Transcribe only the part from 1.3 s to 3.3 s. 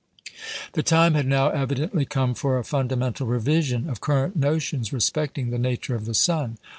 evidently come for a fundamental